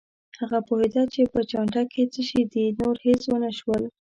[0.39, 3.83] هغه پوهېده چې په چانټه کې څه شي دي، نور هېڅ ونه شول.